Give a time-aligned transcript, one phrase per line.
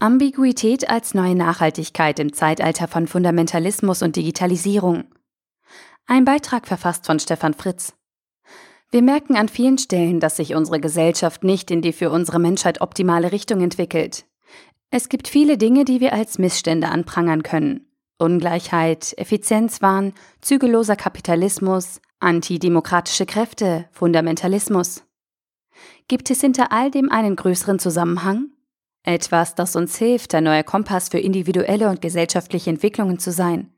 [0.00, 5.06] Ambiguität als neue Nachhaltigkeit im Zeitalter von Fundamentalismus und Digitalisierung.
[6.06, 7.94] Ein Beitrag verfasst von Stefan Fritz.
[8.92, 12.80] Wir merken an vielen Stellen, dass sich unsere Gesellschaft nicht in die für unsere Menschheit
[12.80, 14.24] optimale Richtung entwickelt.
[14.90, 17.90] Es gibt viele Dinge, die wir als Missstände anprangern können.
[18.18, 25.02] Ungleichheit, Effizienzwahn, zügelloser Kapitalismus, antidemokratische Kräfte, Fundamentalismus.
[26.06, 28.52] Gibt es hinter all dem einen größeren Zusammenhang?
[29.08, 33.72] Etwas, das uns hilft, ein neuer Kompass für individuelle und gesellschaftliche Entwicklungen zu sein.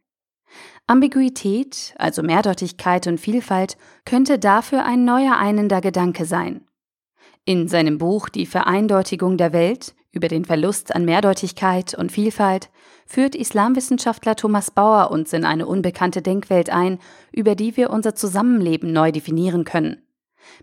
[0.88, 6.62] Ambiguität, also Mehrdeutigkeit und Vielfalt, könnte dafür ein neuer einender Gedanke sein.
[7.44, 12.68] In seinem Buch Die Vereindeutigung der Welt über den Verlust an Mehrdeutigkeit und Vielfalt
[13.06, 16.98] führt Islamwissenschaftler Thomas Bauer uns in eine unbekannte Denkwelt ein,
[17.30, 20.02] über die wir unser Zusammenleben neu definieren können.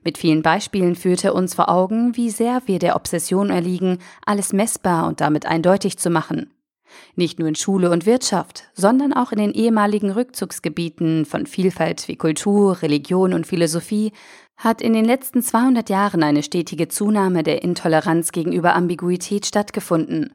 [0.04, 4.54] Mit vielen Beispielen führt er uns vor Augen, wie sehr wir der Obsession erliegen, alles
[4.54, 6.52] messbar und damit eindeutig zu machen.
[7.16, 12.16] Nicht nur in Schule und Wirtschaft, sondern auch in den ehemaligen Rückzugsgebieten von Vielfalt wie
[12.16, 14.12] Kultur, Religion und Philosophie
[14.56, 20.34] hat in den letzten 200 Jahren eine stetige Zunahme der Intoleranz gegenüber Ambiguität stattgefunden.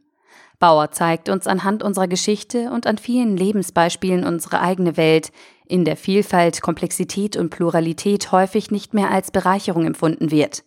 [0.58, 5.32] Bauer zeigt uns anhand unserer Geschichte und an vielen Lebensbeispielen unsere eigene Welt,
[5.72, 10.64] in der Vielfalt, Komplexität und Pluralität häufig nicht mehr als Bereicherung empfunden wird.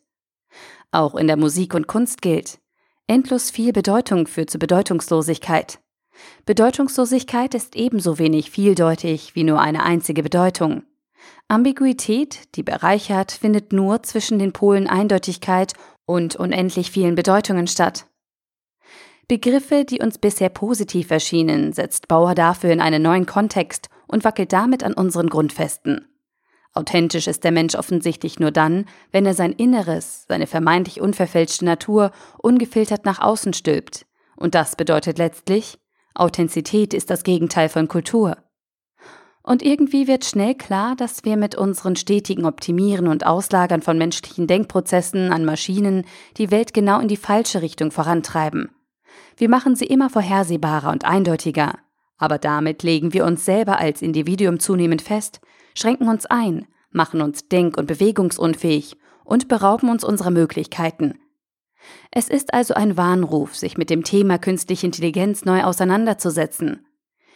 [0.91, 2.57] Auch in der Musik und Kunst gilt,
[3.05, 5.79] endlos viel Bedeutung führt zu Bedeutungslosigkeit.
[6.47, 10.81] Bedeutungslosigkeit ist ebenso wenig vieldeutig wie nur eine einzige Bedeutung.
[11.47, 15.73] Ambiguität, die bereichert, findet nur zwischen den Polen Eindeutigkeit
[16.05, 18.07] und unendlich vielen Bedeutungen statt.
[19.27, 24.53] Begriffe, die uns bisher positiv erschienen, setzt Bauer dafür in einen neuen Kontext und wackelt
[24.53, 26.07] damit an unseren Grundfesten.
[26.73, 32.11] Authentisch ist der Mensch offensichtlich nur dann, wenn er sein Inneres, seine vermeintlich unverfälschte Natur,
[32.37, 34.05] ungefiltert nach außen stülpt.
[34.35, 35.79] Und das bedeutet letztlich,
[36.13, 38.37] Authentizität ist das Gegenteil von Kultur.
[39.41, 44.47] Und irgendwie wird schnell klar, dass wir mit unseren stetigen Optimieren und Auslagern von menschlichen
[44.47, 46.03] Denkprozessen an Maschinen
[46.37, 48.71] die Welt genau in die falsche Richtung vorantreiben.
[49.37, 51.75] Wir machen sie immer vorhersehbarer und eindeutiger.
[52.17, 55.41] Aber damit legen wir uns selber als Individuum zunehmend fest,
[55.75, 61.19] schränken uns ein, machen uns denk- und bewegungsunfähig und berauben uns unserer Möglichkeiten.
[62.11, 66.85] Es ist also ein Warnruf, sich mit dem Thema künstliche Intelligenz neu auseinanderzusetzen.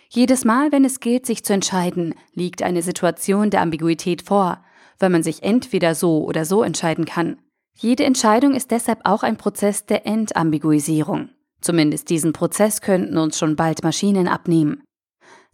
[0.10, 4.64] Jedes Mal, wenn es gilt, sich zu entscheiden, liegt eine Situation der Ambiguität vor,
[4.98, 7.38] weil man sich entweder so oder so entscheiden kann.
[7.76, 11.30] Jede Entscheidung ist deshalb auch ein Prozess der Entambiguisierung.
[11.62, 14.84] Zumindest diesen Prozess könnten uns schon bald Maschinen abnehmen.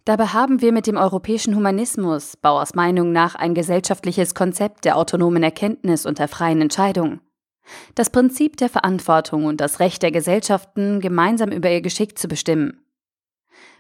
[0.06, 5.42] Dabei haben wir mit dem europäischen Humanismus Bauers Meinung nach ein gesellschaftliches Konzept der autonomen
[5.42, 7.22] Erkenntnis und der freien Entscheidung.
[7.96, 12.86] Das Prinzip der Verantwortung und das Recht der Gesellschaften, gemeinsam über ihr Geschick zu bestimmen.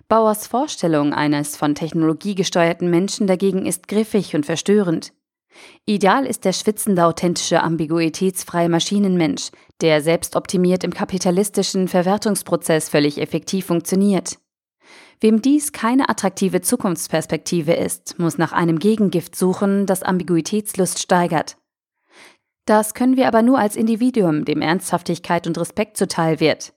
[0.08, 5.14] Bauers Vorstellung eines von Technologie gesteuerten Menschen dagegen ist griffig und verstörend.
[5.85, 9.51] Ideal ist der schwitzende, authentische, ambiguitätsfreie Maschinenmensch,
[9.81, 14.38] der selbstoptimiert im kapitalistischen Verwertungsprozess völlig effektiv funktioniert.
[15.21, 21.57] Wem dies keine attraktive Zukunftsperspektive ist, muss nach einem Gegengift suchen, das Ambiguitätslust steigert.
[22.66, 26.75] Das können wir aber nur als Individuum, dem Ernsthaftigkeit und Respekt zuteil wird.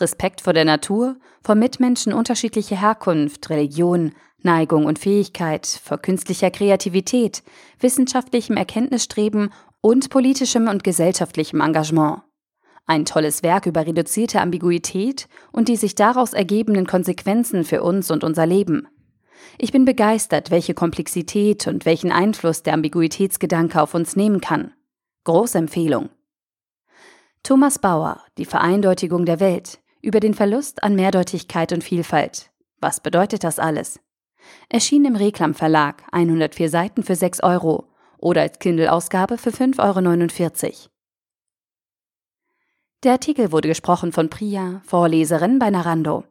[0.00, 4.12] Respekt vor der Natur, vor Mitmenschen unterschiedlicher Herkunft, Religion,
[4.42, 7.42] Neigung und Fähigkeit, vor künstlicher Kreativität,
[7.78, 12.22] wissenschaftlichem Erkenntnisstreben und politischem und gesellschaftlichem Engagement.
[12.86, 18.24] Ein tolles Werk über reduzierte Ambiguität und die sich daraus ergebenden Konsequenzen für uns und
[18.24, 18.88] unser Leben.
[19.58, 24.72] Ich bin begeistert, welche Komplexität und welchen Einfluss der Ambiguitätsgedanke auf uns nehmen kann.
[25.24, 26.10] Große Empfehlung.
[27.42, 32.50] Thomas Bauer, Die Vereindeutigung der Welt, über den Verlust an Mehrdeutigkeit und Vielfalt.
[32.80, 34.00] Was bedeutet das alles?
[34.68, 37.86] Erschien im Reklam Verlag, 104 Seiten für 6 Euro
[38.18, 40.72] oder als Kindle-Ausgabe für 5,49 Euro.
[43.02, 46.24] Der Artikel wurde gesprochen von Priya, Vorleserin bei Narando.